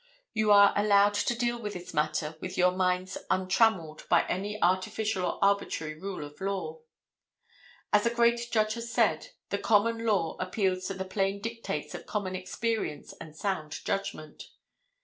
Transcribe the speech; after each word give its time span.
You 0.33 0.51
are 0.51 0.73
allowed 0.75 1.13
to 1.13 1.37
deal 1.37 1.61
with 1.61 1.73
this 1.75 1.93
matter 1.93 2.35
with 2.41 2.57
your 2.57 2.71
minds 2.71 3.19
untrammeled 3.29 4.09
by 4.09 4.23
any 4.25 4.59
artificial 4.59 5.23
or 5.23 5.39
arbitrary 5.45 5.93
rule 5.93 6.25
of 6.25 6.41
law. 6.41 6.81
As 7.93 8.07
a 8.07 8.15
great 8.15 8.49
judge 8.51 8.73
has 8.73 8.91
said: 8.91 9.27
"The 9.51 9.59
common 9.59 10.03
law 10.03 10.37
appeals 10.39 10.85
to 10.87 10.95
the 10.95 11.05
plain 11.05 11.39
dictates 11.39 11.93
of 11.93 12.07
common 12.07 12.35
experience 12.35 13.13
and 13.21 13.35
sound 13.35 13.73
judgment." 13.85 14.45